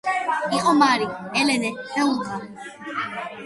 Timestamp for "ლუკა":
2.11-2.43